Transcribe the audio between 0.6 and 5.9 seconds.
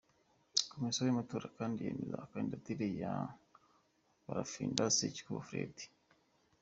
Komisiyo y’amatora kandi yanze kandidatire ya Barafinda Sekikubo Fred.